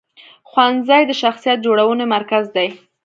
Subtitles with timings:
[0.49, 2.67] ښوونځی د شخصیت جوړونې مرکز دی.